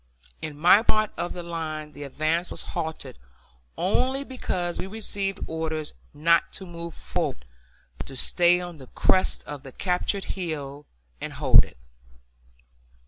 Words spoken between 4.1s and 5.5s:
because we received